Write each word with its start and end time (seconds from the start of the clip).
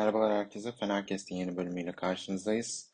Merhabalar 0.00 0.32
herkese. 0.32 0.72
Fenerkest'in 0.72 1.36
yeni 1.36 1.56
bölümüyle 1.56 1.92
karşınızdayız. 1.92 2.92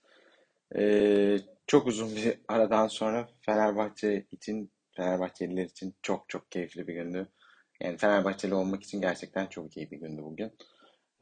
Ee, 0.76 1.38
çok 1.66 1.86
uzun 1.86 2.16
bir 2.16 2.38
aradan 2.48 2.86
sonra 2.88 3.28
Fenerbahçe 3.40 4.26
için, 4.30 4.72
Fenerbahçeliler 4.96 5.64
için 5.64 5.94
çok 6.02 6.28
çok 6.28 6.50
keyifli 6.50 6.86
bir 6.86 6.94
gündü. 6.94 7.28
Yani 7.80 7.96
Fenerbahçeli 7.96 8.54
olmak 8.54 8.82
için 8.82 9.00
gerçekten 9.00 9.46
çok 9.46 9.76
iyi 9.76 9.90
bir 9.90 9.96
gündü 9.96 10.22
bugün. 10.22 10.52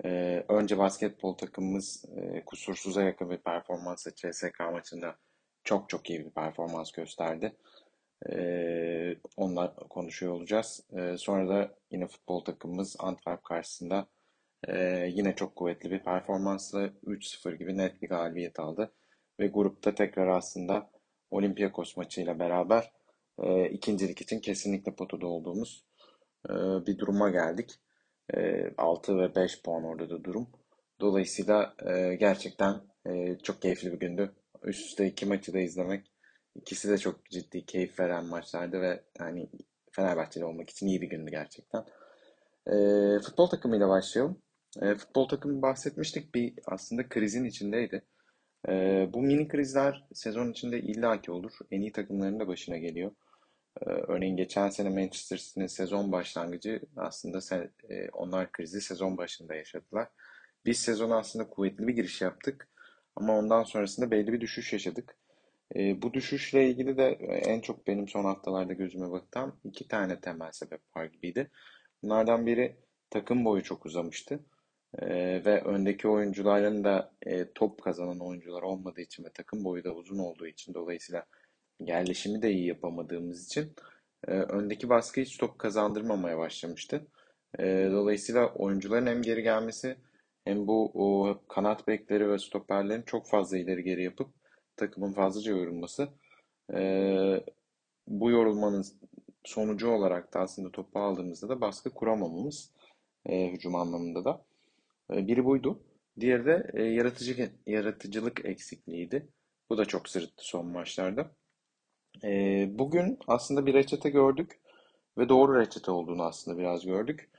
Ee, 0.05 0.45
önce 0.49 0.79
basketbol 0.79 1.35
takımımız 1.35 2.05
e, 2.17 2.45
kusursuza 2.45 3.03
yakın 3.03 3.31
bir 3.31 3.39
performansla 3.39 4.15
CSK 4.15 4.61
maçında 4.73 5.17
çok 5.65 5.89
çok 5.89 6.11
iyi 6.11 6.25
bir 6.25 6.31
performans 6.31 6.93
gösterdi. 6.93 7.57
Ee, 8.33 9.17
onunla 9.37 9.75
konuşuyor 9.75 10.33
olacağız. 10.33 10.85
Ee, 10.97 11.17
sonra 11.19 11.49
da 11.49 11.75
yine 11.91 12.07
futbol 12.07 12.45
takımımız 12.45 12.97
Antwerp 12.99 13.45
karşısında 13.45 14.07
ee, 14.69 15.11
yine 15.15 15.35
çok 15.35 15.57
kuvvetli 15.57 15.91
bir 15.91 15.99
performansla 15.99 16.87
3-0 17.07 17.55
gibi 17.55 17.77
net 17.77 18.03
bir 18.03 18.09
galibiyet 18.09 18.61
aldı. 18.61 18.93
Ve 19.41 19.47
grupta 19.47 19.95
tekrar 19.95 20.29
aslında 20.29 20.91
Olympiakos 21.31 21.97
maçıyla 21.97 22.39
beraber 22.39 22.93
e, 23.43 23.69
ikincilik 23.69 24.21
için 24.21 24.41
kesinlikle 24.41 24.95
potada 24.95 25.27
olduğumuz 25.27 25.85
e, 26.49 26.53
bir 26.87 26.99
duruma 26.99 27.31
geldik. 27.31 27.71
E, 28.35 28.71
6 28.79 29.19
ve 29.19 29.35
5 29.35 29.63
puan 29.63 29.85
orada 29.85 30.11
da 30.11 30.25
durum. 30.25 30.49
Dolayısıyla 31.01 31.75
e, 31.87 32.15
gerçekten 32.15 32.81
e, 33.07 33.39
çok 33.43 33.63
keyifli 33.63 33.93
bir 33.93 34.01
gündü. 34.01 34.33
Üst 34.63 34.87
üste 34.87 35.07
iki 35.07 35.27
maçı 35.27 35.55
da 35.55 35.59
izlemek 35.59 36.11
ikisi 36.55 36.91
de 36.91 36.99
çok 36.99 37.25
ciddi 37.31 37.67
keyif 37.67 38.01
veren 38.01 38.25
maçlardı 38.25 38.81
ve 38.81 39.05
yani 39.19 39.49
Fenerbahçeli 39.93 40.45
olmak 40.45 40.71
için 40.71 40.87
iyi 40.87 41.03
bir 41.03 41.11
gündü 41.11 41.31
gerçekten. 41.31 41.85
E, 42.67 42.75
futbol 43.19 43.47
takımıyla 43.47 43.89
başlayalım. 43.89 44.43
E, 44.83 44.95
futbol 44.95 45.29
takımı 45.29 45.63
bahsetmiştik 45.63 46.35
bir 46.35 46.55
aslında 46.67 47.09
krizin 47.09 47.45
içindeydi. 47.45 48.03
E, 48.69 48.73
bu 49.13 49.23
mini 49.23 49.49
krizler 49.49 50.05
sezon 50.15 50.51
içinde 50.51 50.81
illaki 50.81 51.31
olur. 51.33 51.53
En 51.71 51.81
iyi 51.81 51.93
takımların 51.93 52.41
da 52.41 52.49
başına 52.49 52.77
geliyor. 52.79 53.11
E, 53.81 53.85
örneğin 53.91 54.37
geçen 54.37 54.69
sene 54.69 54.89
Manchester 54.89 55.37
City'nin 55.37 55.67
sezon 55.67 56.13
başlangıcı 56.13 56.81
aslında 56.97 57.41
sen, 57.41 57.71
e, 57.91 58.09
onlar 58.09 58.53
krizi 58.53 58.81
sezon 58.81 59.17
başında 59.17 59.55
yaşadılar. 59.55 60.09
Biz 60.67 60.79
sezon 60.79 61.11
aslında 61.11 61.49
kuvvetli 61.49 61.87
bir 61.89 61.95
giriş 61.95 62.21
yaptık. 62.23 62.69
Ama 63.17 63.39
ondan 63.39 63.63
sonrasında 63.63 64.11
belli 64.11 64.33
bir 64.33 64.41
düşüş 64.41 64.73
yaşadık. 64.73 65.17
E, 65.77 66.03
bu 66.03 66.15
düşüşle 66.15 66.69
ilgili 66.71 66.97
de 66.97 67.09
en 67.29 67.61
çok 67.61 67.87
benim 67.87 68.09
son 68.09 68.25
haftalarda 68.25 68.73
gözüme 68.73 69.11
batan 69.11 69.55
iki 69.65 69.89
tane 69.89 70.21
temel 70.21 70.53
sebep 70.53 70.81
var 70.97 71.05
gibiydi. 71.05 71.51
Bunlardan 72.03 72.47
biri 72.47 72.77
takım 73.11 73.45
boyu 73.45 73.63
çok 73.63 73.87
uzamıştı. 73.87 74.41
Ee, 75.03 75.43
ve 75.45 75.61
öndeki 75.61 76.09
oyuncuların 76.09 76.85
da 76.85 77.13
e, 77.23 77.53
top 77.53 77.83
kazanan 77.83 78.21
oyuncular 78.21 78.63
olmadığı 78.63 79.01
için 79.01 79.25
ve 79.25 79.29
takım 79.31 79.65
boyu 79.65 79.85
da 79.85 79.95
uzun 79.95 80.19
olduğu 80.19 80.47
için 80.47 80.75
dolayısıyla 80.75 81.25
yerleşimi 81.81 82.43
de 82.43 82.51
iyi 82.53 82.67
yapamadığımız 82.67 83.47
için 83.47 83.73
e, 84.29 84.31
öndeki 84.31 84.89
baskı 84.89 85.21
hiç 85.21 85.39
top 85.39 85.59
kazandırmamaya 85.59 86.39
başlamıştı. 86.39 87.07
E, 87.59 87.89
dolayısıyla 87.93 88.47
oyuncuların 88.55 89.07
hem 89.07 89.23
geri 89.23 89.43
gelmesi 89.43 89.97
hem 90.45 90.67
bu 90.67 90.91
o, 90.95 91.39
kanat 91.49 91.89
bekleri 91.89 92.31
ve 92.31 92.39
stoperlerin 92.39 93.03
çok 93.03 93.29
fazla 93.29 93.59
ileri 93.59 93.85
geri 93.85 94.05
yapıp 94.05 94.29
takımın 94.77 95.13
fazlaca 95.13 95.53
yorulması 95.53 96.09
e, 96.75 97.45
bu 98.09 98.31
yorulmanın 98.31 98.85
sonucu 99.45 99.91
olarak 99.91 100.35
da 100.35 100.41
aslında 100.41 100.73
topu 100.73 100.99
aldığımızda 100.99 101.49
da 101.49 101.61
baskı 101.61 101.91
kuramamamız 101.91 102.71
e, 103.27 103.53
hücum 103.53 103.75
anlamında 103.75 104.25
da. 104.25 104.45
E, 105.13 105.27
biri 105.27 105.45
buydu. 105.45 105.83
Diğeri 106.21 106.47
de 106.47 106.71
e, 106.75 106.83
yaratıcı, 106.83 107.51
yaratıcılık 107.67 108.45
eksikliğiydi. 108.45 109.29
Bu 109.71 109.79
da 109.79 109.85
çok 109.85 110.09
sırıttı 110.09 110.45
son 110.45 110.67
maçlarda. 110.67 111.31
E, 112.25 112.67
bugün 112.71 113.19
aslında 113.27 113.67
bir 113.67 113.75
reçete 113.75 114.11
gördük 114.11 114.61
ve 115.19 115.29
doğru 115.29 115.61
reçete 115.61 115.91
olduğunu 115.91 116.23
aslında 116.23 116.59
biraz 116.59 116.87
gördük. 116.87 117.31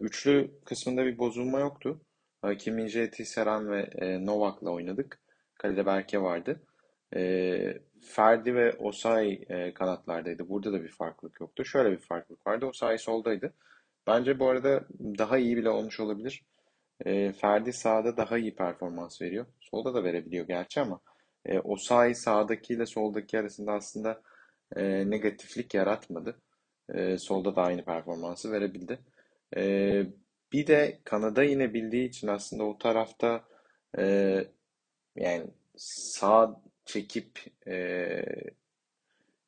Üçlü 0.00 0.50
kısmında 0.64 1.06
bir 1.06 1.18
bozulma 1.18 1.60
yoktu. 1.60 2.00
Kim 2.58 2.78
Min-jae, 2.78 3.24
Seran 3.24 3.70
ve 3.70 3.90
Novak'la 4.26 4.70
oynadık. 4.70 5.20
Kalede 5.54 5.86
Berke 5.86 6.22
vardı. 6.22 6.62
Ferdi 8.02 8.54
ve 8.54 8.72
Osay 8.72 9.44
kanatlardaydı. 9.74 10.48
Burada 10.48 10.72
da 10.72 10.82
bir 10.82 10.88
farklılık 10.88 11.40
yoktu. 11.40 11.64
Şöyle 11.64 11.90
bir 11.90 11.98
farklılık 11.98 12.46
vardı. 12.46 12.66
Osay 12.66 12.98
soldaydı. 12.98 13.54
Bence 14.06 14.38
bu 14.38 14.48
arada 14.48 14.88
daha 15.18 15.38
iyi 15.38 15.56
bile 15.56 15.70
olmuş 15.70 16.00
olabilir. 16.00 16.44
E, 17.06 17.32
Ferdi 17.32 17.72
sağda 17.72 18.16
daha 18.16 18.38
iyi 18.38 18.54
performans 18.54 19.22
veriyor. 19.22 19.46
Solda 19.60 19.94
da 19.94 20.04
verebiliyor 20.04 20.46
gerçi 20.46 20.80
ama 20.80 21.00
e, 21.46 21.58
o 21.58 21.76
sağ 21.76 22.14
sağdaki 22.14 22.74
ile 22.74 22.86
soldaki 22.86 23.38
arasında 23.38 23.72
aslında 23.72 24.22
e, 24.76 25.10
negatiflik 25.10 25.74
yaratmadı. 25.74 26.40
E, 26.94 27.18
solda 27.18 27.56
da 27.56 27.62
aynı 27.62 27.84
performansı 27.84 28.52
verebildi. 28.52 28.98
E, 29.56 29.62
bir 30.52 30.66
de 30.66 31.00
Kanada 31.04 31.42
yine 31.42 31.74
bildiği 31.74 32.08
için 32.08 32.28
aslında 32.28 32.64
o 32.64 32.78
tarafta 32.78 33.44
e, 33.98 34.04
yani 35.16 35.46
sağ 35.76 36.62
çekip 36.84 37.38
e, 37.66 38.22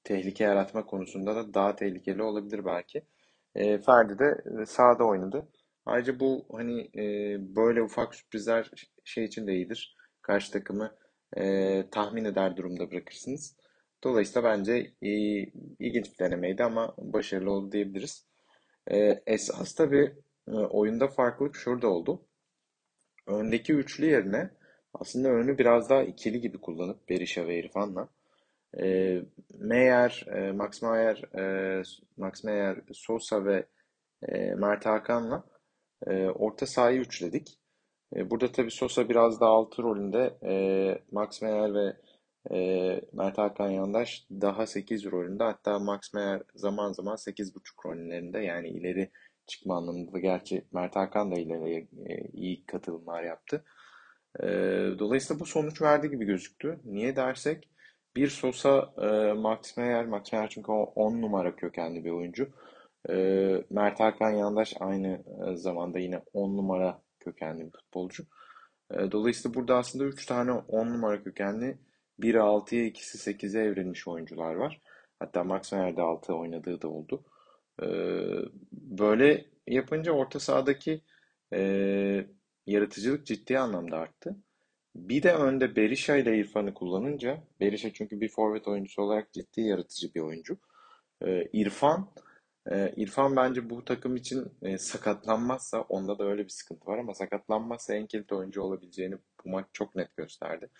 tehlike 0.04 0.44
yaratma 0.44 0.86
konusunda 0.86 1.36
da 1.36 1.54
daha 1.54 1.76
tehlikeli 1.76 2.22
olabilir 2.22 2.64
belki. 2.64 3.02
E, 3.54 3.78
Ferdi 3.78 4.18
de 4.18 4.42
sağda 4.66 5.04
oynadı. 5.04 5.48
Ayrıca 5.86 6.20
bu 6.20 6.46
hani 6.52 6.90
e, 6.96 7.36
böyle 7.56 7.82
ufak 7.82 8.14
sürprizler 8.14 8.70
şey 9.04 9.24
için 9.24 9.46
de 9.46 9.54
iyidir. 9.54 9.96
Karşı 10.22 10.52
takımı 10.52 10.96
e, 11.36 11.84
tahmin 11.90 12.24
eder 12.24 12.56
durumda 12.56 12.90
bırakırsınız. 12.90 13.56
Dolayısıyla 14.04 14.48
bence 14.50 14.92
iyi, 15.00 15.52
ilginç 15.78 16.12
bir 16.12 16.18
denemeydi 16.18 16.64
ama 16.64 16.94
başarılı 16.98 17.50
oldu 17.50 17.72
diyebiliriz. 17.72 18.26
E, 18.90 19.22
esas 19.26 19.74
tabii 19.74 20.16
e, 20.48 20.52
oyunda 20.52 21.08
farklılık 21.08 21.56
şurada 21.56 21.88
oldu. 21.88 22.26
Öndeki 23.26 23.72
üçlü 23.72 24.06
yerine 24.06 24.50
aslında 24.94 25.28
önü 25.28 25.58
biraz 25.58 25.90
daha 25.90 26.02
ikili 26.02 26.40
gibi 26.40 26.58
kullanıp 26.58 27.08
Berisha 27.08 27.46
ve 27.46 27.58
İrfan'la 27.58 28.08
e, 28.80 29.18
Meyer, 29.54 30.26
e, 30.34 30.52
Max 30.52 30.82
Meyer, 30.82 31.22
e, 31.38 31.82
Max 32.16 32.44
Meyer, 32.44 32.80
Sosa 32.92 33.44
ve 33.44 33.66
e, 34.28 34.54
Mert 34.54 34.86
Hakan'la 34.86 35.44
e, 36.06 36.28
orta 36.28 36.66
sahayı 36.66 37.00
üçledik. 37.00 37.58
E, 38.16 38.30
burada 38.30 38.52
tabii 38.52 38.70
Sosa 38.70 39.08
biraz 39.08 39.40
daha 39.40 39.50
altı 39.50 39.82
rolünde. 39.82 40.38
E, 40.44 40.54
Max 41.12 41.42
Meyer 41.42 41.74
ve 41.74 41.96
e, 42.50 43.00
Mert 43.12 43.38
Hakan 43.38 43.70
Yandaş 43.70 44.26
daha 44.30 44.66
8 44.66 45.06
rolünde. 45.06 45.44
Hatta 45.44 45.78
Max 45.78 46.14
Meyer 46.14 46.42
zaman 46.54 46.92
zaman 46.92 47.16
8.5 47.16 47.86
rollerinde 47.86 48.38
yani 48.38 48.68
ileri 48.68 49.10
çıkma 49.46 49.76
anlamında. 49.76 50.18
Gerçi 50.18 50.64
Mert 50.72 50.96
Hakan 50.96 51.32
da 51.32 51.40
ileri 51.40 51.88
e, 52.06 52.28
iyi 52.32 52.66
katılımlar 52.66 53.22
yaptı. 53.22 53.64
E, 54.40 54.46
dolayısıyla 54.98 55.40
bu 55.40 55.46
sonuç 55.46 55.82
verdi 55.82 56.10
gibi 56.10 56.24
gözüktü. 56.24 56.80
Niye 56.84 57.16
dersek 57.16 57.68
bir 58.16 58.28
Sosa, 58.28 58.92
e, 59.02 59.32
Max 59.32 59.76
Meyer, 59.76 60.06
Max 60.06 60.32
Meyer 60.32 60.48
çünkü 60.48 60.72
o 60.72 60.82
10 60.82 61.22
numara 61.22 61.56
kökenli 61.56 62.04
bir 62.04 62.10
oyuncu. 62.10 62.48
E, 63.10 63.14
Mert 63.70 64.00
Hakan 64.00 64.30
Yandaş 64.30 64.74
aynı 64.80 65.24
e, 65.48 65.56
zamanda 65.56 65.98
yine 65.98 66.22
10 66.32 66.56
numara 66.56 67.02
kökenli 67.20 67.66
bir 67.66 67.70
futbolcu. 67.70 68.24
E, 68.94 69.12
dolayısıyla 69.12 69.54
burada 69.54 69.76
aslında 69.76 70.04
3 70.04 70.26
tane 70.26 70.52
10 70.52 70.86
numara 70.86 71.22
kökenli 71.22 71.78
biri 72.18 72.36
6'ya 72.36 72.84
ikisi 72.84 73.30
8'e 73.30 73.60
evrilmiş 73.62 74.08
oyuncular 74.08 74.54
var. 74.54 74.80
Hatta 75.18 75.44
Max 75.44 75.72
Meyer 75.72 75.96
de 75.96 76.02
6 76.02 76.34
oynadığı 76.34 76.82
da 76.82 76.88
oldu. 76.88 77.24
E, 77.82 77.86
böyle 78.72 79.44
yapınca 79.66 80.12
orta 80.12 80.40
sahadaki 80.40 81.00
e, 81.54 82.26
yaratıcılık 82.66 83.26
ciddi 83.26 83.58
anlamda 83.58 83.96
arttı. 83.96 84.36
Bir 84.96 85.22
de 85.22 85.34
önde 85.34 85.76
Berisha 85.76 86.16
ile 86.16 86.38
İrfan'ı 86.38 86.74
kullanınca, 86.74 87.42
Berisha 87.60 87.92
çünkü 87.92 88.20
bir 88.20 88.28
forvet 88.28 88.68
oyuncusu 88.68 89.02
olarak 89.02 89.32
ciddi 89.32 89.60
yaratıcı 89.60 90.14
bir 90.14 90.20
oyuncu. 90.20 90.58
Ee, 91.22 91.48
İrfan 91.52 92.08
ee, 92.70 92.92
İrfan 92.96 93.36
bence 93.36 93.70
bu 93.70 93.84
takım 93.84 94.16
için 94.16 94.52
e, 94.62 94.78
sakatlanmazsa 94.78 95.80
onda 95.80 96.18
da 96.18 96.24
öyle 96.24 96.44
bir 96.44 96.48
sıkıntı 96.48 96.86
var 96.86 96.98
ama 96.98 97.14
sakatlanmazsa 97.14 97.94
en 97.94 98.06
kilit 98.06 98.32
oyuncu 98.32 98.62
olabileceğini 98.62 99.14
bu 99.44 99.50
maç 99.50 99.66
çok 99.72 99.96
net 99.96 100.16
gösterdi. 100.16 100.70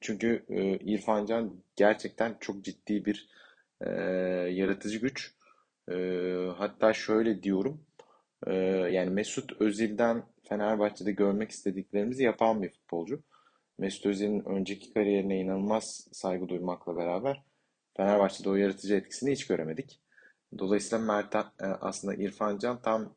Çünkü 0.00 0.44
e, 0.48 0.76
İrfan 0.78 1.26
Can 1.26 1.62
gerçekten 1.76 2.36
çok 2.40 2.64
ciddi 2.64 3.04
bir 3.04 3.28
e, 3.80 3.90
yaratıcı 4.50 4.98
güç. 4.98 5.34
E, 5.92 5.94
hatta 6.56 6.92
şöyle 6.92 7.42
diyorum 7.42 7.86
yani 8.90 9.10
Mesut 9.10 9.60
Özil'den 9.60 10.24
Fenerbahçe'de 10.48 11.12
görmek 11.12 11.50
istediklerimizi 11.50 12.22
yapan 12.22 12.62
bir 12.62 12.70
futbolcu. 12.70 13.22
Mesut 13.78 14.06
Özil'in 14.06 14.44
önceki 14.44 14.94
kariyerine 14.94 15.40
inanılmaz 15.40 16.08
saygı 16.12 16.48
duymakla 16.48 16.96
beraber 16.96 17.44
Fenerbahçe'de 17.96 18.48
o 18.48 18.54
yaratıcı 18.54 18.94
etkisini 18.94 19.32
hiç 19.32 19.46
göremedik. 19.46 20.00
Dolayısıyla 20.58 21.04
Mert 21.04 21.34
e, 21.34 21.66
aslında 21.80 22.14
İrfan 22.14 22.58
Can 22.58 22.82
tam 22.82 23.14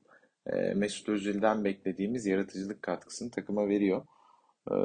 e, 0.47 0.73
Mesut 0.73 1.09
Özil'den 1.09 1.63
beklediğimiz 1.63 2.25
yaratıcılık 2.25 2.81
katkısını 2.81 3.31
takıma 3.31 3.67
veriyor. 3.67 4.05
E, 4.71 4.75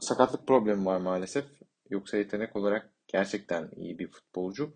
sakatlık 0.00 0.46
problemi 0.46 0.84
var 0.84 1.00
maalesef. 1.00 1.44
Yoksa 1.90 2.16
yetenek 2.16 2.56
olarak 2.56 2.90
gerçekten 3.06 3.70
iyi 3.76 3.98
bir 3.98 4.10
futbolcu. 4.10 4.74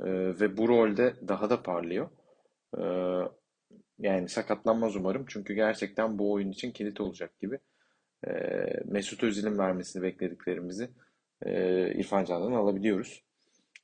Ve 0.00 0.56
bu 0.56 0.68
rolde 0.68 1.16
daha 1.28 1.50
da 1.50 1.62
parlıyor. 1.62 2.10
Yani 3.98 4.28
sakatlanmaz 4.28 4.96
umarım. 4.96 5.24
Çünkü 5.28 5.54
gerçekten 5.54 6.18
bu 6.18 6.32
oyun 6.32 6.50
için 6.50 6.72
kilit 6.72 7.00
olacak 7.00 7.38
gibi. 7.40 7.58
Mesut 8.84 9.24
Özil'in 9.24 9.58
vermesini 9.58 10.02
beklediklerimizi 10.02 10.90
İrfan 11.94 12.24
Can'dan 12.24 12.52
alabiliyoruz. 12.52 13.24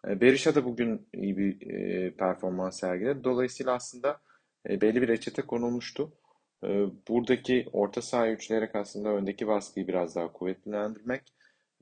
E, 0.06 0.20
Berisha 0.20 0.54
da 0.54 0.64
bugün 0.64 1.08
iyi 1.14 1.36
bir 1.36 1.70
e, 1.70 2.10
performans 2.16 2.80
sergiledi. 2.80 3.24
Dolayısıyla 3.24 3.72
aslında 3.72 4.20
e, 4.68 4.80
belli 4.80 5.02
bir 5.02 5.08
reçete 5.08 5.42
konulmuştu. 5.42 6.12
Buradaki 7.08 7.66
orta 7.72 8.02
saha 8.02 8.28
üçleyerek 8.30 8.76
aslında 8.76 9.08
öndeki 9.08 9.46
baskıyı 9.46 9.88
biraz 9.88 10.16
daha 10.16 10.32
kuvvetlendirmek 10.32 11.22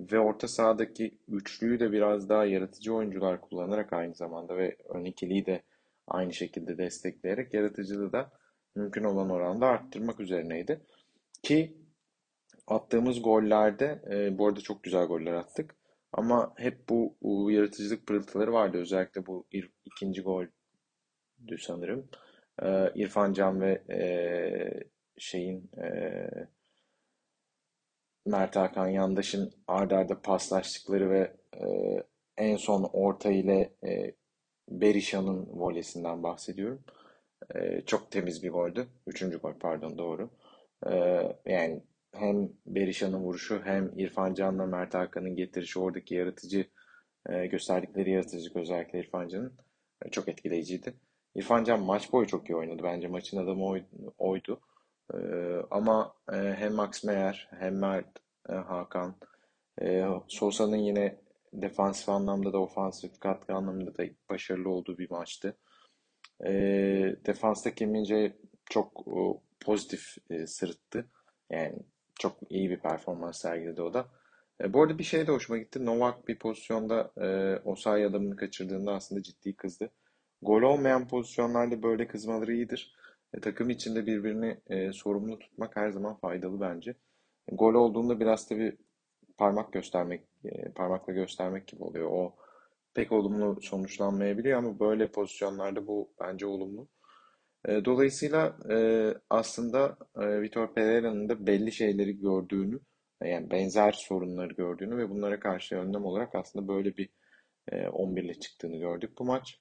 ve 0.00 0.18
orta 0.18 0.48
sahadaki 0.48 1.18
üçlüyü 1.28 1.80
de 1.80 1.92
biraz 1.92 2.28
daha 2.28 2.44
yaratıcı 2.44 2.94
oyuncular 2.94 3.40
kullanarak 3.40 3.92
aynı 3.92 4.14
zamanda 4.14 4.56
ve 4.56 4.76
ön 4.88 5.04
ikiliyi 5.04 5.46
de 5.46 5.62
aynı 6.08 6.32
şekilde 6.32 6.78
destekleyerek 6.78 7.54
yaratıcılığı 7.54 8.12
da 8.12 8.32
mümkün 8.76 9.04
olan 9.04 9.30
oranda 9.30 9.66
arttırmak 9.66 10.20
üzerineydi. 10.20 10.80
Ki 11.42 11.76
attığımız 12.66 13.22
gollerde 13.22 14.02
e, 14.10 14.38
bu 14.38 14.46
arada 14.48 14.60
çok 14.60 14.82
güzel 14.82 15.06
goller 15.06 15.32
attık. 15.32 15.76
Ama 16.16 16.52
hep 16.56 16.88
bu, 16.88 17.50
yaratıcılık 17.50 18.06
pırıltıları 18.06 18.52
vardı. 18.52 18.78
Özellikle 18.78 19.26
bu 19.26 19.46
ikinci 19.84 20.22
goldü 20.22 21.58
sanırım. 21.60 22.08
E, 22.62 22.92
İrfan 22.94 23.32
Can 23.32 23.60
ve 23.60 23.82
e, 23.90 24.00
şeyin 25.18 25.70
e, 25.76 25.88
Mert 28.26 28.56
Hakan 28.56 28.88
Yandaş'ın 28.88 29.52
ardarda 29.66 29.96
arda 29.96 30.22
paslaştıkları 30.22 31.10
ve 31.10 31.36
e, 31.56 31.66
en 32.36 32.56
son 32.56 32.90
orta 32.92 33.30
ile 33.30 33.74
e, 33.84 34.14
Berisha'nın 34.68 35.46
volesinden 35.46 36.22
bahsediyorum. 36.22 36.84
Çok 37.86 38.10
temiz 38.10 38.42
bir 38.42 38.50
goldü. 38.50 38.86
Üçüncü 39.06 39.38
gol 39.38 39.54
pardon 39.60 39.98
doğru. 39.98 40.30
Yani 41.46 41.82
hem 42.14 42.52
Berisha'nın 42.66 43.18
vuruşu 43.18 43.60
hem 43.64 43.98
İrfan 43.98 44.34
Can'la 44.34 44.66
Mert 44.66 44.94
Hakan'ın 44.94 45.36
getirişi 45.36 45.78
oradaki 45.78 46.14
yaratıcı 46.14 46.66
e, 47.28 47.46
gösterdikleri 47.46 48.10
yaratıcılık 48.10 48.56
özellikle 48.56 49.00
İrfan 49.00 49.28
Can'ın 49.28 49.52
e, 50.04 50.10
çok 50.10 50.28
etkileyiciydi. 50.28 50.94
İrfan 51.34 51.64
Can 51.64 51.80
maç 51.80 52.12
boyu 52.12 52.26
çok 52.26 52.50
iyi 52.50 52.56
oynadı. 52.56 52.82
Bence 52.82 53.08
maçın 53.08 53.38
adamı 53.38 53.80
oydu. 54.18 54.60
E, 55.14 55.18
ama 55.70 56.14
hem 56.30 56.74
Max 56.74 57.04
Meyer 57.04 57.48
hem 57.50 57.78
Mert 57.78 58.18
Hakan 58.48 59.14
Sosa'nın 60.28 60.76
yine 60.76 61.20
defansif 61.52 62.08
anlamda 62.08 62.52
da 62.52 62.58
ofansif 62.58 63.20
katkı 63.20 63.54
anlamında 63.54 63.96
da 63.96 64.04
başarılı 64.30 64.68
olduğu 64.68 64.98
bir 64.98 65.10
maçtı. 65.10 65.56
E, 66.46 66.52
defansta 67.26 67.74
Kim 67.74 68.04
çok 68.64 69.04
pozitif 69.60 70.16
e, 70.30 70.46
sırıttı. 70.46 71.06
Yani 71.50 71.78
çok 72.18 72.36
iyi 72.50 72.70
bir 72.70 72.80
performans 72.80 73.40
sergiledi 73.40 73.82
o 73.82 73.94
da. 73.94 74.06
E, 74.60 74.72
bu 74.72 74.82
arada 74.82 74.98
bir 74.98 75.04
şey 75.04 75.26
de 75.26 75.32
hoşuma 75.32 75.58
gitti. 75.58 75.86
Novak 75.86 76.28
bir 76.28 76.38
pozisyonda 76.38 77.12
e, 77.16 77.58
Osayi 77.64 78.06
adamını 78.06 78.36
kaçırdığında 78.36 78.92
aslında 78.92 79.22
ciddi 79.22 79.56
kızdı. 79.56 79.90
Gol 80.42 80.62
olmayan 80.62 81.08
pozisyonlarda 81.08 81.82
böyle 81.82 82.08
kızmaları 82.08 82.52
iyidir. 82.54 82.94
E, 83.34 83.40
takım 83.40 83.70
içinde 83.70 84.06
birbirini 84.06 84.60
e, 84.66 84.92
sorumlu 84.92 85.38
tutmak 85.38 85.76
her 85.76 85.90
zaman 85.90 86.16
faydalı 86.16 86.60
bence. 86.60 86.90
E, 87.48 87.54
gol 87.54 87.74
olduğunda 87.74 88.20
biraz 88.20 88.48
tabii 88.48 88.76
parmak 89.38 89.72
göstermek, 89.72 90.24
e, 90.44 90.72
parmakla 90.72 91.12
göstermek 91.12 91.66
gibi 91.66 91.82
oluyor. 91.82 92.10
O 92.12 92.34
pek 92.94 93.12
olumlu 93.12 93.60
sonuçlanmayabiliyor 93.62 94.58
ama 94.58 94.80
böyle 94.80 95.10
pozisyonlarda 95.10 95.86
bu 95.86 96.10
bence 96.20 96.46
olumlu. 96.46 96.88
E, 97.68 97.84
dolayısıyla 97.84 98.56
e, 98.70 98.76
aslında 99.30 99.96
e, 100.16 100.42
Vitor 100.42 100.74
Pereira'nın 100.74 101.28
da 101.28 101.46
belli 101.46 101.72
şeyleri 101.72 102.20
gördüğünü, 102.20 102.80
yani 103.24 103.50
benzer 103.50 103.92
sorunları 103.92 104.54
gördüğünü 104.54 104.96
ve 104.98 105.10
bunlara 105.10 105.40
karşı 105.40 105.76
önlem 105.76 106.04
olarak 106.04 106.34
aslında 106.34 106.68
böyle 106.68 106.96
bir 106.96 107.08
11 107.92 108.22
ile 108.24 108.34
çıktığını 108.34 108.76
gördük 108.76 109.10
bu 109.18 109.24
maç. 109.24 109.60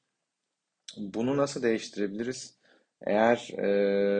Bunu 0.97 1.38
nasıl 1.38 1.63
değiştirebiliriz? 1.63 2.59
Eğer 3.01 3.50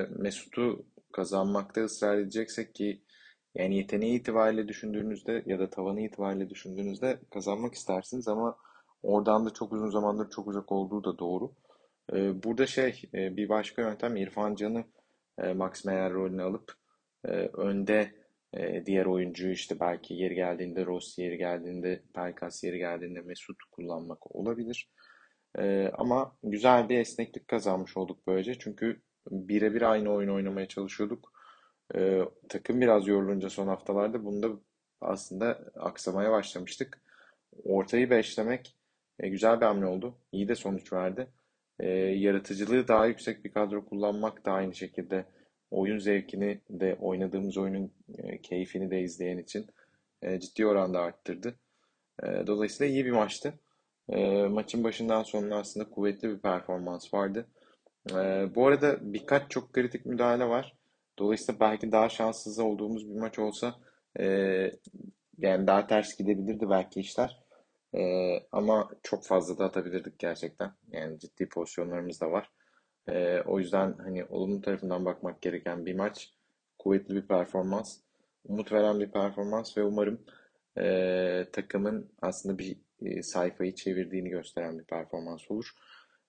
Mesut'u 0.10 0.86
kazanmakta 1.14 1.82
ısrar 1.82 2.18
edeceksek 2.18 2.76
ki 2.76 3.02
yani 3.56 3.78
yeteneği 3.78 4.20
itibariyle 4.20 4.68
düşündüğünüzde 4.68 5.44
ya 5.46 5.60
da 5.60 5.70
tavanı 5.70 6.02
itibariyle 6.02 6.50
düşündüğünüzde 6.50 7.20
kazanmak 7.34 7.74
istersiniz 7.74 8.28
ama 8.28 8.58
oradan 9.04 9.46
da 9.46 9.50
çok 9.54 9.74
uzun 9.74 9.90
zamandır 9.90 10.30
çok 10.30 10.48
uzak 10.48 10.72
olduğu 10.72 11.04
da 11.04 11.20
doğru. 11.20 11.54
Ee, 12.12 12.44
burada 12.44 12.68
şey 12.68 13.02
e, 13.14 13.38
bir 13.38 13.50
başka 13.50 13.82
yöntem 13.82 14.16
İrfan 14.16 14.56
Can'ı 14.56 14.86
e, 15.38 15.54
Max 15.54 15.86
Meyer 15.86 16.14
rolünü 16.14 16.44
alıp 16.44 16.74
e, 17.26 17.30
önde 17.54 18.24
diğer 18.86 19.06
oyuncuyu 19.06 19.54
işte 19.54 19.80
belki 19.80 20.14
yeri 20.14 20.36
geldiğinde 20.36 20.86
Rossi 20.86 21.22
yeri 21.22 21.38
geldiğinde 21.38 22.04
Pelkas 22.16 22.64
yeri 22.64 22.78
geldiğinde 22.78 23.22
Mesut 23.22 23.58
kullanmak 23.72 24.36
olabilir. 24.36 24.90
Ama 25.94 26.38
güzel 26.44 26.90
bir 26.90 26.98
esneklik 27.00 27.48
kazanmış 27.48 27.98
olduk 27.98 28.28
böylece. 28.28 28.60
Çünkü 28.60 29.02
birebir 29.32 29.82
aynı 29.82 30.12
oyun 30.14 30.30
oynamaya 30.30 30.68
çalışıyorduk. 30.68 31.34
Takım 32.50 32.82
biraz 32.82 33.08
yorulunca 33.08 33.50
son 33.50 33.68
haftalarda 33.68 34.26
bunda 34.26 34.48
aslında 35.02 35.72
aksamaya 35.76 36.32
başlamıştık. 36.32 37.02
Ortayı 37.64 38.10
beşlemek 38.10 38.78
güzel 39.20 39.62
bir 39.62 39.66
hamle 39.66 39.86
oldu. 39.86 40.18
İyi 40.32 40.48
de 40.48 40.56
sonuç 40.56 40.94
verdi 40.94 41.28
e, 41.80 41.90
yaratıcılığı 41.98 42.88
daha 42.88 43.06
yüksek 43.06 43.46
bir 43.46 43.52
kadro 43.52 43.86
kullanmak 43.86 44.46
da 44.46 44.52
aynı 44.52 44.76
şekilde 44.76 45.26
oyun 45.72 45.98
zevkini 45.98 46.62
de 46.70 46.98
oynadığımız 47.02 47.58
oyunun 47.58 47.92
e, 48.18 48.42
keyfini 48.42 48.92
de 48.92 49.02
izleyen 49.02 49.38
için 49.38 49.68
e, 50.22 50.40
ciddi 50.40 50.66
oranda 50.66 51.00
arttırdı. 51.00 51.56
E, 52.24 52.48
dolayısıyla 52.48 52.94
iyi 52.94 53.06
bir 53.06 53.12
maçtı. 53.12 53.54
E, 54.10 54.44
maçın 54.48 54.84
başından 54.84 55.24
sonuna 55.24 55.56
aslında 55.60 55.90
kuvvetli 55.90 56.30
bir 56.30 56.40
performans 56.40 57.14
vardı. 57.14 57.48
E, 58.12 58.16
bu 58.56 58.68
arada 58.68 58.98
birkaç 59.02 59.52
çok 59.52 59.74
kritik 59.74 60.06
müdahale 60.06 60.46
var. 60.46 60.76
Dolayısıyla 61.20 61.60
belki 61.60 61.92
daha 61.92 62.10
şanssız 62.10 62.60
olduğumuz 62.60 63.10
bir 63.10 63.20
maç 63.20 63.40
olsa 63.40 63.76
e, 64.20 64.26
yani 65.38 65.68
daha 65.68 65.88
ters 65.88 66.18
gidebilirdi 66.18 66.70
belki 66.70 67.00
işler. 67.00 67.43
Ee, 67.96 68.40
ama 68.52 68.90
çok 69.04 69.26
fazla 69.26 69.58
da 69.58 69.66
atabilirdik 69.66 70.20
gerçekten. 70.20 70.72
Yani 70.92 71.20
ciddi 71.20 71.50
pozisyonlarımız 71.50 72.22
da 72.22 72.32
var. 72.32 72.52
Ee, 73.10 73.42
o 73.46 73.60
yüzden 73.60 73.98
hani 73.98 74.26
olumlu 74.26 74.62
tarafından 74.62 75.06
bakmak 75.06 75.42
gereken 75.42 75.86
bir 75.86 75.96
maç. 75.96 76.34
Kuvvetli 76.80 77.16
bir 77.16 77.28
performans. 77.28 78.00
Umut 78.46 78.72
veren 78.72 79.00
bir 79.00 79.12
performans 79.12 79.78
ve 79.78 79.84
umarım 79.84 80.26
e, 80.78 81.46
takımın 81.52 82.12
aslında 82.22 82.58
bir 82.58 82.78
e, 83.02 83.24
sayfayı 83.24 83.76
çevirdiğini 83.76 84.30
gösteren 84.30 84.80
bir 84.80 84.84
performans 84.84 85.52
olur. 85.52 85.72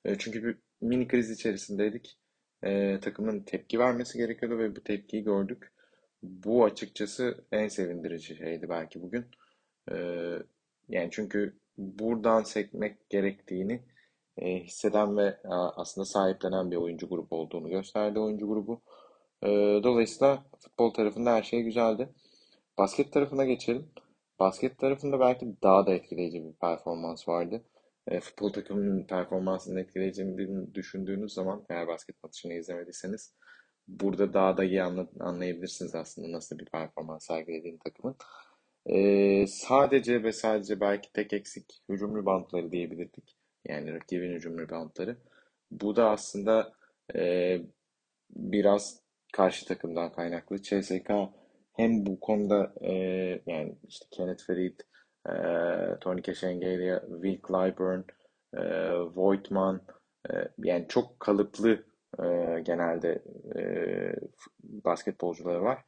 E, 0.04 0.18
çünkü 0.18 0.44
bir 0.44 0.58
mini 0.80 1.08
kriz 1.08 1.30
içerisindeydik. 1.30 2.18
E, 2.62 3.00
takımın 3.00 3.40
tepki 3.40 3.78
vermesi 3.78 4.18
gerekiyordu 4.18 4.58
ve 4.58 4.76
bu 4.76 4.84
tepkiyi 4.84 5.24
gördük. 5.24 5.72
Bu 6.22 6.64
açıkçası 6.64 7.44
en 7.52 7.68
sevindirici 7.68 8.36
şeydi 8.36 8.68
belki 8.68 9.02
bugün. 9.02 9.26
E, 9.92 9.96
yani 10.88 11.08
çünkü 11.12 11.58
buradan 11.78 12.42
sekmek 12.42 13.10
gerektiğini 13.10 13.82
e, 14.36 14.60
hisseden 14.60 15.16
ve 15.16 15.38
a, 15.44 15.70
aslında 15.80 16.04
sahiplenen 16.04 16.70
bir 16.70 16.76
oyuncu 16.76 17.08
grubu 17.08 17.36
olduğunu 17.36 17.70
gösterdi 17.70 18.18
oyuncu 18.18 18.48
grubu. 18.48 18.82
E, 19.42 19.48
dolayısıyla 19.84 20.44
futbol 20.60 20.90
tarafında 20.90 21.32
her 21.34 21.42
şey 21.42 21.62
güzeldi. 21.62 22.08
Basket 22.78 23.12
tarafına 23.12 23.44
geçelim. 23.44 23.90
Basket 24.40 24.78
tarafında 24.78 25.20
belki 25.20 25.56
daha 25.62 25.86
da 25.86 25.94
etkileyici 25.94 26.44
bir 26.44 26.52
performans 26.52 27.28
vardı. 27.28 27.64
E, 28.08 28.20
futbol 28.20 28.52
takımının 28.52 29.06
performansını 29.06 29.80
etkileyeceğini 29.80 30.74
düşündüğünüz 30.74 31.32
zaman 31.32 31.66
eğer 31.70 31.88
basket 31.88 32.22
maçını 32.24 32.54
izlemediyseniz 32.54 33.34
burada 33.88 34.34
daha 34.34 34.56
da 34.56 34.64
iyi 34.64 34.82
anla, 34.82 35.06
anlayabilirsiniz 35.20 35.94
aslında 35.94 36.32
nasıl 36.32 36.58
bir 36.58 36.64
performans 36.64 37.26
sergilediğini 37.26 37.78
takımın. 37.78 38.16
Ee, 38.86 39.46
sadece 39.46 40.22
ve 40.22 40.32
sadece 40.32 40.80
belki 40.80 41.12
tek 41.12 41.32
eksik 41.32 41.82
hücum 41.88 42.18
ribantları 42.18 42.72
diyebilirdik. 42.72 43.36
Yani 43.68 43.94
rakibin 43.94 44.32
hücum 44.34 44.58
ribantları. 44.58 45.16
Bu 45.70 45.96
da 45.96 46.10
aslında 46.10 46.72
e, 47.14 47.58
biraz 48.30 49.00
karşı 49.32 49.66
takımdan 49.66 50.12
kaynaklı. 50.12 50.62
CSK 50.62 51.10
hem 51.76 52.06
bu 52.06 52.20
konuda 52.20 52.72
e, 52.80 52.92
yani 53.46 53.74
işte 53.88 54.06
Kenneth 54.10 54.46
Farid, 54.46 54.80
e, 55.28 55.34
Tony 56.00 56.22
Keşengelia, 56.22 57.00
Will 57.00 57.38
Clyburn, 57.48 58.00
e, 58.54 58.62
Voigtman 59.16 59.80
e, 60.30 60.34
yani 60.58 60.86
çok 60.88 61.20
kalıplı 61.20 61.84
e, 62.18 62.60
genelde 62.60 63.22
e, 63.56 63.62
basketbolcuları 64.62 65.62
var. 65.62 65.84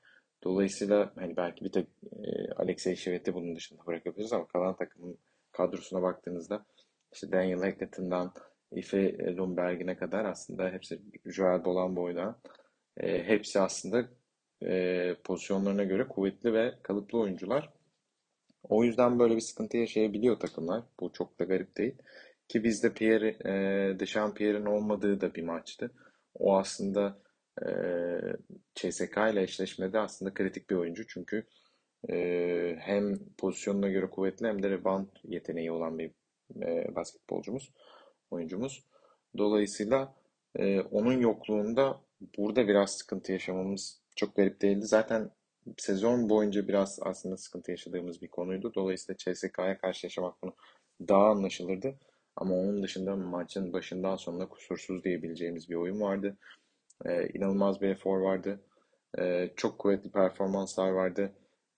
Dolayısıyla 0.47 1.13
hani 1.15 1.37
belki 1.37 1.65
bir 1.65 1.73
tek 1.73 1.87
e, 2.13 2.53
Alexey 2.57 2.97
Şevet'i 2.97 3.35
bunun 3.35 3.57
dışında 3.57 3.87
bırakabiliriz 3.87 4.33
ama 4.33 4.47
kalan 4.47 4.77
takımın 4.77 5.19
kadrosuna 5.53 6.03
baktığınızda 6.03 6.67
işte 7.13 7.33
Daniel 7.33 7.61
Hackett'ından 7.61 8.33
Ife 8.73 9.19
Lundberg'ine 9.37 9.97
kadar 9.97 10.25
aslında 10.25 10.69
hepsi 10.71 11.01
Joel 11.25 11.65
Bolan 11.65 11.97
boydan 11.97 12.39
e, 12.97 13.25
hepsi 13.25 13.61
aslında 13.61 14.09
e, 14.63 15.15
pozisyonlarına 15.25 15.85
göre 15.85 16.09
kuvvetli 16.09 16.53
ve 16.53 16.75
kalıplı 16.83 17.19
oyuncular. 17.19 17.73
O 18.63 18.85
yüzden 18.85 19.19
böyle 19.19 19.37
bir 19.37 19.41
sıkıntı 19.41 19.77
yaşayabiliyor 19.77 20.41
takımlar. 20.41 20.83
Bu 21.01 21.13
çok 21.13 21.39
da 21.39 21.45
garip 21.45 21.77
değil. 21.77 21.95
Ki 22.49 22.65
bizde 22.65 22.93
Pierre, 22.93 23.29
e, 23.29 23.53
Dechampierre'in 24.01 24.67
olmadığı 24.67 25.21
da 25.21 25.35
bir 25.35 25.43
maçtı. 25.43 25.91
O 26.35 26.57
aslında 26.57 27.19
e, 27.63 27.71
CSK 28.75 29.17
ile 29.33 29.43
eşleşmede 29.43 29.99
aslında 29.99 30.35
kritik 30.35 30.71
bir 30.71 30.75
oyuncu. 30.75 31.07
Çünkü 31.07 31.47
e, 32.11 32.77
hem 32.81 33.19
pozisyonuna 33.39 33.89
göre 33.89 34.11
kuvvetli 34.11 34.47
hem 34.47 34.63
de 34.63 34.71
rebound 34.71 35.09
yeteneği 35.25 35.73
olan 35.73 35.99
bir 35.99 36.11
e, 36.63 36.95
basketbolcumuz, 36.95 37.73
oyuncumuz. 38.31 38.85
Dolayısıyla 39.39 40.15
e, 40.59 40.81
onun 40.81 41.21
yokluğunda 41.21 42.01
burada 42.39 42.69
biraz 42.69 42.97
sıkıntı 42.97 43.33
yaşamamız 43.33 44.01
çok 44.17 44.37
garip 44.37 44.63
değildi. 44.63 44.87
Zaten 44.87 45.31
sezon 45.77 46.29
boyunca 46.29 46.69
biraz 46.69 46.99
aslında 47.03 47.37
sıkıntı 47.37 47.71
yaşadığımız 47.71 48.23
bir 48.23 48.29
konuydu. 48.29 48.73
Dolayısıyla 48.75 49.17
CSK'ya 49.19 49.79
karşı 49.79 50.07
yaşamak 50.07 50.43
bunu 50.43 50.55
daha 51.09 51.27
anlaşılırdı. 51.31 51.95
Ama 52.37 52.55
onun 52.55 52.83
dışında 52.83 53.17
maçın 53.17 53.73
başından 53.73 54.17
sonuna 54.17 54.49
kusursuz 54.49 55.05
diyebileceğimiz 55.05 55.71
bir 55.71 55.75
oyun 55.75 56.01
vardı. 56.01 56.37
Ee, 57.05 57.29
inanılmaz 57.35 57.81
bir 57.81 57.89
efor 57.89 58.19
vardı. 58.21 58.61
Ee, 59.19 59.51
çok 59.57 59.79
kuvvetli 59.79 60.11
performanslar 60.11 60.91
vardı. 60.91 61.33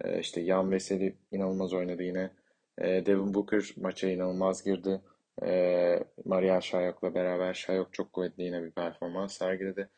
Ee, 0.05 0.21
işte 0.21 0.41
Yan 0.41 0.71
Veseli 0.71 1.17
inanılmaz 1.33 1.73
oynadı 1.73 2.03
yine. 2.03 2.31
Ee, 2.79 3.07
Devin 3.07 3.35
Booker 3.35 3.75
maça 3.77 4.09
inanılmaz 4.09 4.65
girdi. 4.65 5.01
Ee, 5.43 6.05
Maria 6.25 6.61
Shayok'la 6.61 7.15
beraber 7.15 7.55
Shayok 7.55 7.93
çok 7.95 8.13
kuvvetli 8.13 8.43
yine 8.43 8.63
bir 8.63 8.71
performans 8.71 9.39
sergiledi. 9.39 9.89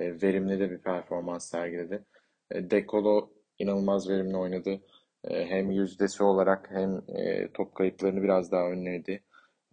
Ee, 0.00 0.22
verimli 0.22 0.60
de 0.60 0.70
bir 0.70 0.78
performans 0.78 1.50
sergiledi. 1.50 2.04
Ee, 2.50 2.70
Dekolo 2.70 3.30
inanılmaz 3.58 4.08
verimli 4.08 4.36
oynadı. 4.36 4.80
Ee, 5.24 5.46
hem 5.46 5.70
yüzdesi 5.70 6.22
olarak 6.22 6.70
hem 6.70 7.02
e, 7.08 7.52
top 7.52 7.74
kayıplarını 7.74 8.22
biraz 8.22 8.52
daha 8.52 8.70
önledi. 8.70 9.22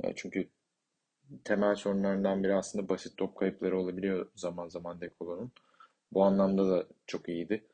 E, 0.03 0.13
çünkü 0.15 0.49
temel 1.43 1.75
sorunlarından 1.75 2.43
biri 2.43 2.55
aslında 2.55 2.89
basit 2.89 3.17
top 3.17 3.37
kayıpları 3.37 3.79
olabiliyor 3.79 4.31
zaman 4.35 4.67
zaman 4.67 5.01
Dekolo'nun. 5.01 5.51
Bu 6.11 6.23
anlamda 6.23 6.69
da 6.69 6.87
çok 7.07 7.29
iyiydi. 7.29 7.67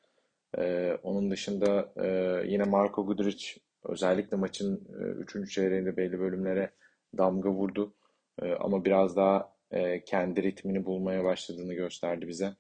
Ee, 0.58 0.98
onun 1.04 1.32
dışında 1.32 1.94
e, 1.96 2.08
yine 2.48 2.64
Marko 2.64 3.06
Guduric 3.06 3.46
özellikle 3.84 4.38
maçın 4.38 4.88
3. 5.20 5.36
E, 5.36 5.46
çeyreğinde 5.46 5.98
belli 5.98 6.20
bölümlere 6.20 6.72
damga 7.18 7.50
vurdu. 7.50 7.94
E, 8.42 8.54
ama 8.54 8.86
biraz 8.86 9.16
daha 9.16 9.54
e, 9.72 10.04
kendi 10.04 10.44
ritmini 10.44 10.86
bulmaya 10.86 11.24
başladığını 11.24 11.74
gösterdi 11.74 12.28
bize. 12.28 12.56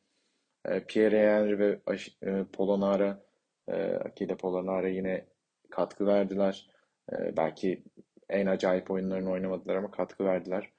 E, 0.65 0.85
Pierre 0.85 1.29
Henry 1.29 1.59
ve 1.59 1.79
e, 2.23 2.43
Polonara, 2.53 3.23
e, 3.67 3.73
Akile 3.83 4.37
Polonara 4.37 4.87
yine 4.87 5.25
katkı 5.69 6.05
verdiler. 6.07 6.69
E, 7.11 7.37
belki 7.37 7.83
en 8.29 8.45
acayip 8.45 8.91
oyunlarını 8.91 9.31
oynamadılar 9.31 9.75
ama 9.75 9.91
katkı 9.91 10.25
verdiler. 10.25 10.69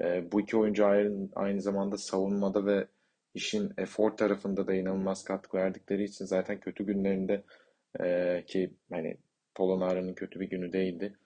E, 0.00 0.32
bu 0.32 0.40
iki 0.40 0.56
oyuncu 0.56 0.86
aynı, 0.86 1.28
aynı 1.34 1.60
zamanda 1.62 1.98
savunmada 1.98 2.66
ve 2.66 2.86
işin 3.34 3.72
efor 3.78 4.10
tarafında 4.10 4.66
da 4.66 4.74
inanılmaz 4.74 5.24
katkı 5.24 5.56
verdikleri 5.56 6.04
için 6.04 6.24
zaten 6.24 6.60
kötü 6.60 6.86
günlerinde 6.86 7.44
e, 8.00 8.44
ki 8.46 8.74
hani 8.90 9.16
Polonara'nın 9.54 10.14
kötü 10.14 10.40
bir 10.40 10.50
günü 10.50 10.72
değildi. 10.72 11.18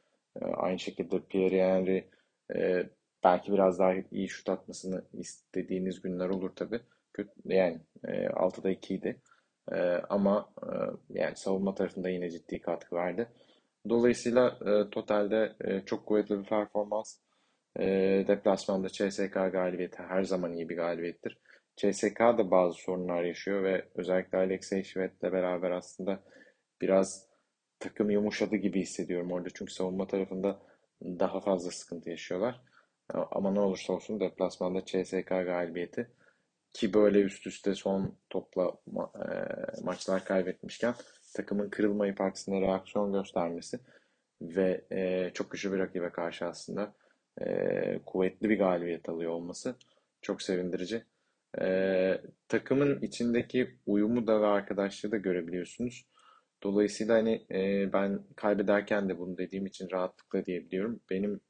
E, 0.42 0.44
aynı 0.44 0.78
şekilde 0.78 1.20
Pierre 1.20 1.64
Henry 1.64 2.08
e, 2.54 2.90
belki 3.24 3.52
biraz 3.52 3.78
daha 3.78 3.92
iyi 4.10 4.28
şut 4.28 4.48
atmasını 4.48 5.04
istediğiniz 5.12 6.02
günler 6.02 6.28
olur 6.28 6.50
tabi. 6.56 6.80
Yani 7.44 7.80
e, 8.04 8.26
6'da 8.26 8.70
2 8.70 8.94
idi. 8.94 9.20
E, 9.72 9.76
ama 10.08 10.52
e, 10.62 10.68
yani 11.10 11.36
savunma 11.36 11.74
tarafında 11.74 12.08
yine 12.08 12.30
ciddi 12.30 12.60
katkı 12.60 12.96
verdi. 12.96 13.28
Dolayısıyla 13.88 14.58
e, 14.66 14.90
totalde 14.90 15.56
e, 15.60 15.80
çok 15.80 16.06
kuvvetli 16.06 16.38
bir 16.38 16.44
performans. 16.44 17.18
E, 17.78 17.84
deplasmanda 18.28 18.88
CSK 18.88 19.34
galibiyeti 19.34 20.02
her 20.02 20.22
zaman 20.22 20.52
iyi 20.52 20.68
bir 20.68 20.76
galibiyettir. 20.76 21.38
CSK 21.76 22.20
da 22.20 22.50
bazı 22.50 22.78
sorunlar 22.78 23.24
yaşıyor 23.24 23.64
ve 23.64 23.88
özellikle 23.94 24.38
Alexey 24.38 24.84
Şvet'le 24.84 25.22
beraber 25.22 25.70
aslında 25.70 26.22
biraz 26.80 27.26
takım 27.78 28.10
yumuşadı 28.10 28.56
gibi 28.56 28.80
hissediyorum 28.80 29.32
orada. 29.32 29.48
Çünkü 29.54 29.72
savunma 29.72 30.06
tarafında 30.06 30.62
daha 31.04 31.40
fazla 31.40 31.70
sıkıntı 31.70 32.10
yaşıyorlar. 32.10 32.60
Ama 33.08 33.50
ne 33.50 33.60
olursa 33.60 33.92
olsun 33.92 34.20
deplasmanda 34.20 34.84
CSK 34.84 35.28
galibiyeti 35.28 36.10
ki 36.72 36.94
böyle 36.94 37.20
üst 37.20 37.46
üste 37.46 37.74
son 37.74 38.18
topla 38.30 38.72
ma 38.86 39.12
e, 39.16 39.28
maçlar 39.82 40.24
kaybetmişken 40.24 40.94
takımın 41.34 41.70
kırılmayıp 41.70 42.20
aksine 42.20 42.60
reaksiyon 42.60 43.12
göstermesi 43.12 43.78
ve 44.42 44.84
e, 44.92 45.30
çok 45.34 45.50
güçlü 45.50 45.72
bir 45.72 45.78
rakibe 45.78 46.10
karşı 46.10 46.46
aslında 46.46 46.94
e, 47.40 48.00
kuvvetli 48.06 48.48
bir 48.50 48.58
galibiyet 48.58 49.08
alıyor 49.08 49.30
olması 49.30 49.76
çok 50.22 50.42
sevindirici. 50.42 51.04
E, 51.60 52.20
takımın 52.48 53.00
içindeki 53.00 53.76
uyumu 53.86 54.26
da 54.26 54.40
ve 54.42 54.46
arkadaşlığı 54.46 55.12
da 55.12 55.16
görebiliyorsunuz. 55.16 56.06
Dolayısıyla 56.62 57.14
hani 57.14 57.46
e, 57.50 57.92
ben 57.92 58.20
kaybederken 58.36 59.08
de 59.08 59.18
bunu 59.18 59.38
dediğim 59.38 59.66
için 59.66 59.88
rahatlıkla 59.92 60.46
diyebiliyorum. 60.46 61.00
Benim 61.10 61.40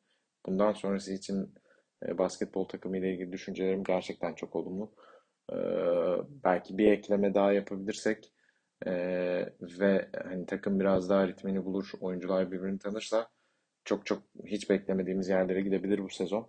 bundan 0.46 0.72
sonrası 0.72 1.12
için 1.12 1.54
e, 2.06 2.18
basketbol 2.18 2.64
takımı 2.68 2.98
ile 2.98 3.12
ilgili 3.12 3.32
düşüncelerim 3.32 3.84
gerçekten 3.84 4.34
çok 4.34 4.56
olumlu. 4.56 4.92
E, 5.52 5.56
belki 6.44 6.78
bir 6.78 6.92
ekleme 6.92 7.34
daha 7.34 7.52
yapabilirsek 7.52 8.32
e, 8.86 8.92
ve 9.60 10.08
hani 10.24 10.46
takım 10.46 10.80
biraz 10.80 11.10
daha 11.10 11.28
ritmini 11.28 11.64
bulur, 11.64 11.90
oyuncular 12.00 12.52
birbirini 12.52 12.78
tanırsa 12.78 13.28
çok 13.84 14.06
çok 14.06 14.22
hiç 14.46 14.70
beklemediğimiz 14.70 15.28
yerlere 15.28 15.60
gidebilir 15.60 15.98
bu 15.98 16.08
sezon. 16.08 16.48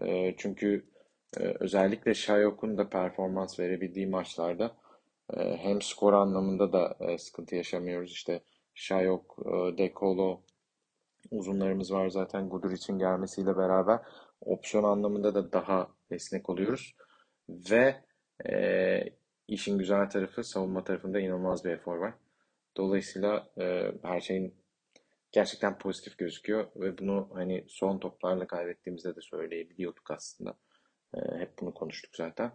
E, 0.00 0.34
çünkü 0.36 0.86
e, 1.40 1.42
özellikle 1.60 2.14
Shayok'un 2.14 2.78
da 2.78 2.88
performans 2.88 3.60
verebildiği 3.60 4.06
maçlarda 4.06 4.76
e, 5.36 5.56
hem 5.56 5.82
skor 5.82 6.12
anlamında 6.12 6.72
da 6.72 6.96
e, 7.00 7.18
sıkıntı 7.18 7.56
yaşamıyoruz. 7.56 8.10
İşte 8.12 8.40
Shayok, 8.74 9.36
e, 9.46 9.78
Dekolo 9.78 10.42
uzunlarımız 11.30 11.92
var 11.92 12.08
zaten 12.08 12.48
Guduric'in 12.48 12.98
gelmesiyle 12.98 13.56
beraber 13.56 14.00
opsiyon 14.40 14.84
anlamında 14.84 15.34
da 15.34 15.52
daha 15.52 15.88
esnek 16.10 16.50
oluyoruz. 16.50 16.96
Ve 17.48 17.96
e, 18.50 19.02
işin 19.48 19.78
güzel 19.78 20.10
tarafı 20.10 20.44
savunma 20.44 20.84
tarafında 20.84 21.20
inanılmaz 21.20 21.64
bir 21.64 21.70
efor 21.70 21.96
var. 21.96 22.14
Dolayısıyla 22.76 23.48
e, 23.60 23.92
her 24.02 24.20
şeyin 24.20 24.61
gerçekten 25.32 25.78
pozitif 25.78 26.18
gözüküyor 26.18 26.66
ve 26.76 26.98
bunu 26.98 27.30
hani 27.34 27.64
son 27.68 27.98
toplarla 27.98 28.46
kaybettiğimizde 28.46 29.16
de 29.16 29.20
söyleyebiliyorduk 29.20 30.10
aslında. 30.10 30.54
E, 31.14 31.18
hep 31.38 31.58
bunu 31.60 31.74
konuştuk 31.74 32.16
zaten. 32.16 32.52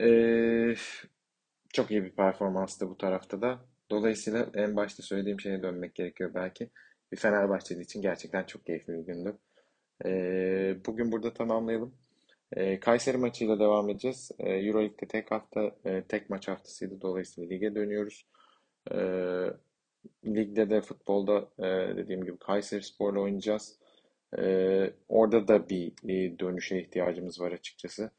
E, 0.00 0.08
çok 1.72 1.90
iyi 1.90 2.04
bir 2.04 2.10
performanstı 2.10 2.90
bu 2.90 2.98
tarafta 2.98 3.42
da. 3.42 3.60
Dolayısıyla 3.90 4.50
en 4.54 4.76
başta 4.76 5.02
söylediğim 5.02 5.40
şeye 5.40 5.62
dönmek 5.62 5.94
gerekiyor 5.94 6.34
belki. 6.34 6.70
Bir 7.12 7.16
Fenerbahçeli 7.16 7.82
için 7.82 8.02
gerçekten 8.02 8.44
çok 8.44 8.66
keyifli 8.66 8.92
bir 8.92 9.06
gündü. 9.06 9.38
E, 10.04 10.10
bugün 10.86 11.12
burada 11.12 11.34
tamamlayalım. 11.34 11.94
E, 12.52 12.80
Kayseri 12.80 13.16
maçıyla 13.16 13.60
devam 13.60 13.90
edeceğiz. 13.90 14.30
E, 14.38 14.52
Euroleague'de 14.52 15.08
tek 15.08 15.30
hafta, 15.30 15.76
e, 15.84 16.04
tek 16.08 16.30
maç 16.30 16.48
haftasıydı. 16.48 17.00
Dolayısıyla 17.00 17.50
lige 17.50 17.74
dönüyoruz. 17.74 18.26
E, 18.92 18.96
ligde 20.26 20.70
de 20.70 20.80
futbolda 20.80 21.48
e, 21.58 21.96
dediğim 21.96 22.24
gibi 22.24 22.38
Kayseri 22.38 22.82
Spor'la 22.82 23.20
oynayacağız. 23.20 23.78
E, 24.38 24.42
orada 25.08 25.48
da 25.48 25.68
bir, 25.68 25.92
bir 26.04 26.38
dönüşe 26.38 26.80
ihtiyacımız 26.80 27.40
var 27.40 27.52
açıkçası. 27.52 28.10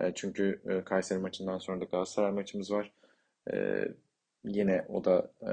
E, 0.00 0.12
çünkü 0.14 0.62
e, 0.70 0.84
Kayseri 0.84 1.18
maçından 1.18 1.58
sonra 1.58 1.80
da 1.80 1.84
Galatasaray 1.84 2.32
maçımız 2.32 2.72
var. 2.72 2.92
E, 3.52 3.84
yine 4.44 4.86
o 4.88 5.04
da 5.04 5.32
e, 5.42 5.50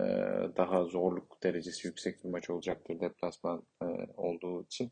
daha 0.58 0.84
zorluk 0.86 1.44
derecesi 1.44 1.88
yüksek 1.88 2.24
bir 2.24 2.30
maç 2.30 2.50
olacaktır 2.50 3.00
deplasman 3.00 3.64
e, 3.84 3.86
olduğu 4.18 4.64
için. 4.64 4.92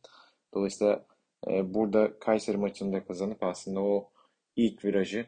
Dolayısıyla 0.53 1.05
e, 1.47 1.73
burada 1.73 2.19
Kayseri 2.19 2.57
maçında 2.57 3.05
kazanıp 3.05 3.43
aslında 3.43 3.81
o 3.81 4.11
ilk 4.55 4.85
virajı 4.85 5.25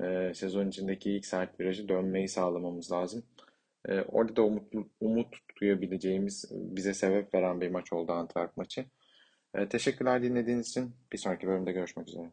e, 0.00 0.34
sezon 0.34 0.68
içindeki 0.68 1.12
ilk 1.12 1.26
sert 1.26 1.60
virajı 1.60 1.88
dönmeyi 1.88 2.28
sağlamamız 2.28 2.92
lazım. 2.92 3.24
E, 3.88 4.00
orada 4.00 4.36
da 4.36 4.42
umut, 5.00 5.34
duyabileceğimiz 5.60 6.44
bize 6.52 6.94
sebep 6.94 7.34
veren 7.34 7.60
bir 7.60 7.70
maç 7.70 7.92
oldu 7.92 8.12
Antwerp 8.12 8.56
maçı. 8.56 8.84
Teşekkürler 9.70 10.22
dinlediğiniz 10.22 10.68
için. 10.68 10.94
Bir 11.12 11.18
sonraki 11.18 11.46
bölümde 11.46 11.72
görüşmek 11.72 12.08
üzere. 12.08 12.30